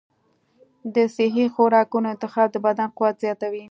د 0.95 0.97
صحي 1.15 1.45
خوراکونو 1.53 2.07
انتخاب 2.13 2.47
د 2.51 2.57
بدن 2.65 2.89
قوت 2.97 3.15
زیاتوي. 3.23 3.59